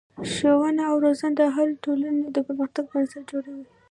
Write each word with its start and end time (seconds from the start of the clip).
ښوونه 0.33 0.81
او 0.89 0.95
روزنه 1.03 1.33
د 1.39 1.41
هرې 1.55 1.75
ټولنې 1.83 2.23
د 2.31 2.37
پرمختګ 2.47 2.83
بنسټ 2.91 3.23
جوړوي. 3.31 3.65